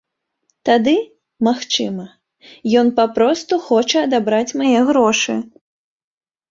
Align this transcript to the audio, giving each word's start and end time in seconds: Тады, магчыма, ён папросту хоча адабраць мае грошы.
Тады, 0.69 0.93
магчыма, 1.49 2.07
ён 2.83 2.87
папросту 3.01 3.63
хоча 3.69 3.97
адабраць 4.09 4.55
мае 4.65 4.77
грошы. 4.91 5.33